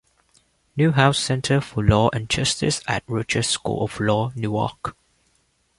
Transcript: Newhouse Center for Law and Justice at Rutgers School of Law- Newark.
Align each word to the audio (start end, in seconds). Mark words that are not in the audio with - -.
Newhouse 0.75 1.19
Center 1.19 1.61
for 1.61 1.83
Law 1.85 2.09
and 2.11 2.27
Justice 2.27 2.81
at 2.87 3.03
Rutgers 3.07 3.47
School 3.49 3.83
of 3.85 3.99
Law- 3.99 4.31
Newark. 4.35 4.97